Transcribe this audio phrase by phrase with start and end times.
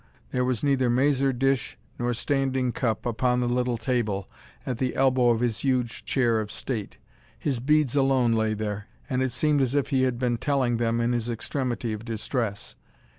[0.31, 4.27] There was neither mazer dish nor standing cup upon the little table,
[4.65, 6.97] at the elbow of his huge chair of state;
[7.37, 10.99] his beads alone lay there, and it seemed as if he had been telling them
[11.01, 12.73] in his extremity of distress.